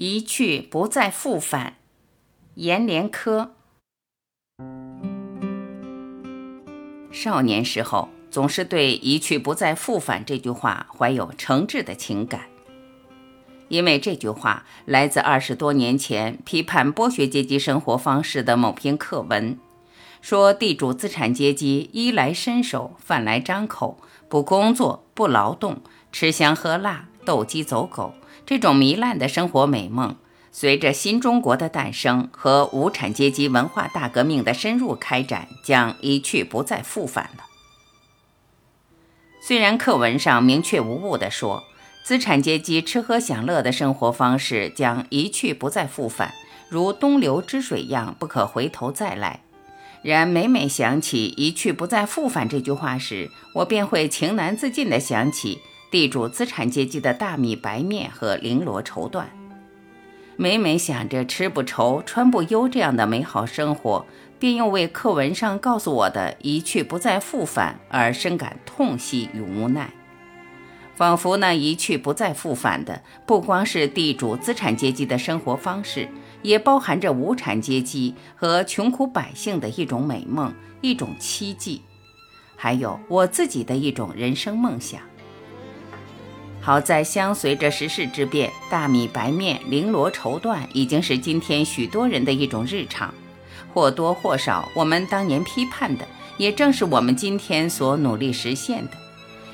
[0.00, 1.74] 一去不再复返，
[2.54, 3.56] 阎连科。
[7.10, 12.42] 少年时候总是对“一去不再复返”这句话怀有诚挚的情感，
[13.66, 19.58] 因为这句话来自二十多年前批判剥削阶级生活方式的某篇课文，
[20.20, 28.14] 说地主资产阶级衣来伸手，饭来张口，不工作不劳动，吃香喝辣，斗鸡走狗。
[28.46, 30.16] 这种糜烂的生活美梦，
[30.50, 37.44] 随着新中国的诞生和无产阶级文化大革命的深入开展，将一去不再复返了。
[39.42, 41.64] 虽然课文上明确无误地说，
[42.02, 46.32] 资产阶级吃喝享乐的生活方式将一去不再复返，
[46.70, 49.42] 如东流之水一样不可回头再来，
[50.02, 55.60] 然每每想起“一去不再复返”这句话时，我便会情难自禁地想起。
[55.90, 59.24] 地主资产阶级的大米白面和绫罗绸缎，
[60.36, 64.04] 每每想着吃不愁、穿不忧这样的美好生活，
[64.38, 69.90] 便又为课文上告诉我的一去不再复返而深感痛惜与无奈。
[70.94, 76.08] 仿佛那一去不再复返的，不光是地主资产阶级的生活方式，
[76.42, 81.80] 也包含着无产阶级和穷苦百姓的一种美梦、一种期冀，
[82.56, 85.00] 还有我自己的一种人生梦想。
[86.68, 93.14] 好在相随着时势之变，大米白面、绫罗绸缎已经是今天许多人的一种日常，
[93.72, 98.90] 或多或少，我们当年批判的，也正是我们今天所努力实现的。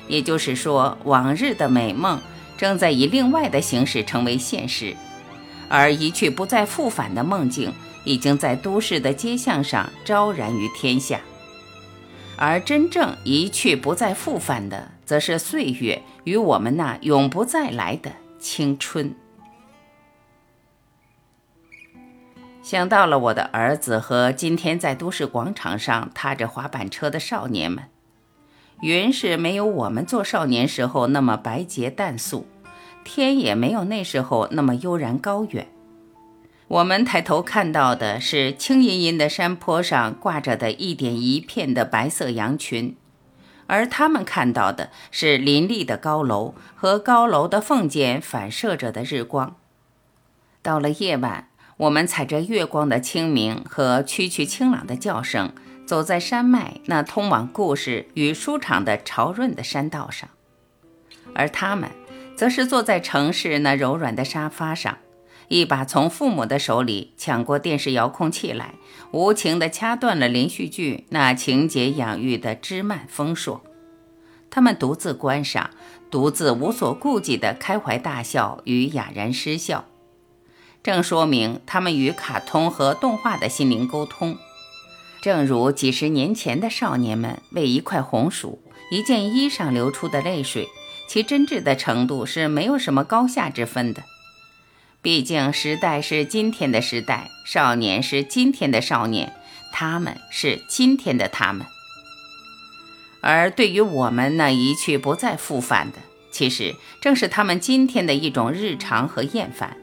[0.09, 2.19] 也就是说，往日的美梦
[2.57, 4.93] 正在以另外的形式成为现实，
[5.69, 7.71] 而一去不再复返的梦境，
[8.03, 11.21] 已经在都市的街巷上昭然于天下。
[12.35, 19.15] 而真正一去不再复返的，则是岁月与我们那永不再来的青春。
[22.61, 27.83] 想到了我的儿子和今天在都市广场上踏着滑板车的少年们，
[28.81, 32.47] 云是没有我们做少年时候那么白洁淡素，
[33.03, 35.67] 天也没有那时候那么悠然高远。
[36.67, 42.95] 我们抬头看到的是青茵茵的山坡上挂着的一点一片的白色羊群，
[43.67, 49.55] 而他们看到的是林立的高楼和高楼的缝间反射着的日光。
[50.61, 55.53] 到了夜晚，我们踩着月光的清明和蛐蛐清朗的叫声，
[55.85, 60.29] 走在山脉那通往故事与书场的潮润的山道上，
[61.33, 61.89] 而他们，
[62.35, 64.97] 则是坐在城市那柔软的沙发上。
[65.47, 68.75] 一把从父母的手里抢过电视遥控器来，
[69.11, 73.63] 无情地掐断了连续剧那情节养育的枝蔓丰硕。
[74.49, 75.69] 他们独自观赏，
[76.09, 79.85] 独自无所顾忌地开怀大笑与哑然失笑，
[80.81, 84.37] 正说明他们与卡通和动画的心灵沟通。
[85.21, 88.59] 正如几十年前的少年们为一块红薯、
[88.91, 90.69] 一件衣裳流出的泪水，
[91.07, 94.03] 其真挚的程度是没有什么高下之分的。
[95.05, 99.35] 毕竟时代是今天的时代，少年是今天的少年，
[99.71, 101.67] 他们是今天的他们。
[103.21, 105.99] 而对于我们那一去不再复返的，
[106.31, 109.77] 其实正是他们今天的一种日常和厌烦。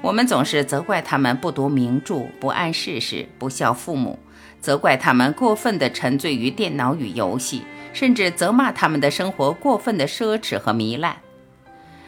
[0.00, 4.18] 我们总是责怪他们不读名著、不谙世事、不孝父母，
[4.60, 7.62] 责怪他们过分的沉醉于电脑与游戏，
[7.92, 11.18] 甚至责骂他们的生活过分的奢侈和糜烂。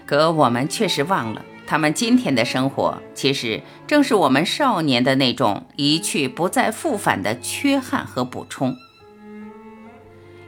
[0.05, 1.45] 可我们确实忘了。
[1.71, 8.77] 他们今天的生活，其实正是我们少年的那种一去不再复返的缺憾和补充。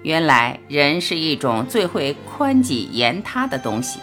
[0.03, 4.01] 原来，人是一种最会宽己严他的东西，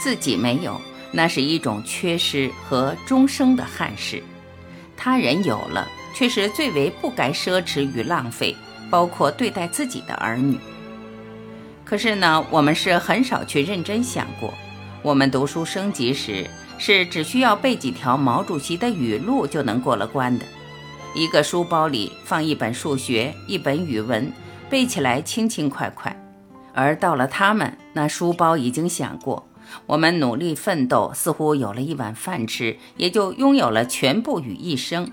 [0.00, 0.80] 自己没有，
[1.10, 4.20] 那是一种缺失和终生的憾事；
[4.96, 8.54] 他人有了，却是最为不该奢侈与浪费，
[8.88, 10.56] 包括对待自己的儿女。
[11.84, 14.54] 可是呢，我们是很少去认真想过。
[15.02, 16.46] 我们读书升级时，
[16.76, 20.44] 是只需要背几条毛主席的语录就能过了关的。
[21.14, 24.30] 一个书包里放一本数学，一本语文，
[24.68, 26.14] 背起来轻轻快快。
[26.74, 29.48] 而到了他们那书包已经想过，
[29.86, 35.10] 我们努力奋斗，似乎有了一碗饭吃，也就拥有了全部与一生。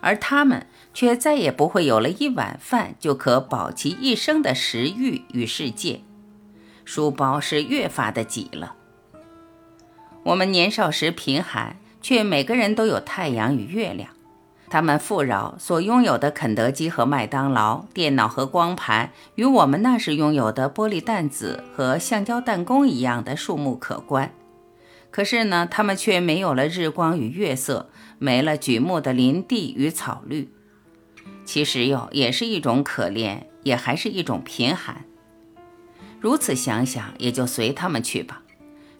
[0.00, 6.00] 而他们却再也不会有了一碗饭就可保其一生的食欲与世界。
[6.84, 8.76] 书包是越发的挤了。
[10.22, 14.10] 我们年少时贫寒，却每个人都有太阳与月亮。
[14.68, 24.32] 他们富饶所拥有的肯德基和麦当劳、电脑和光盘，与我们那时拥有的玻璃弹子和橡胶弹弓一样的数目可观。
[25.10, 30.52] 可是呢，他们却没有了日光与月色，没了举目的林地与草绿。
[31.44, 35.04] 其实哟，也是一种可怜，也还是一种贫寒。
[36.20, 38.42] 如此想想，也就随他们去吧。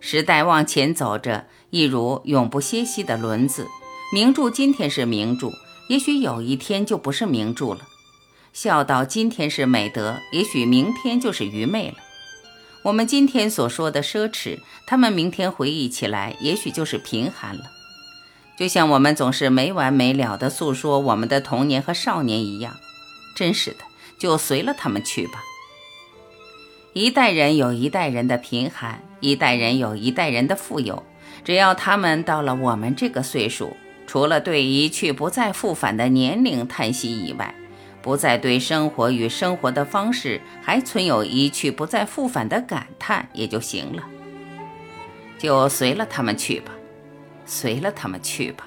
[0.00, 3.69] 时代往前走着，一如永不歇息的轮子。
[4.12, 5.52] 名著今天是名著，
[5.88, 7.81] 也许有一天就不是名著了。
[8.52, 11.94] 孝道今天是美德，也许明天就是愚昧了。
[12.82, 17.64] 我们今天所说的奢侈，他们明天回忆起来，也许就是贫寒了。
[18.58, 22.76] 就像我们总是没完没了地诉说我们的童年和少年一样，
[23.37, 23.79] 真是的，
[24.19, 25.43] 就随了他们去吧。
[26.93, 31.05] 一代人有一代人的贫寒，一代人有一代人的富有。
[31.45, 33.77] 只要他们到了我们这个岁数，
[34.09, 37.55] 除了对一去不再复返的年龄叹息以外，
[38.03, 44.03] 不再对生活与生活的方式还存有一去不再复返的感叹也就行了，
[45.39, 46.73] 就随了他们去吧，
[47.47, 48.67] 随了他们去吧。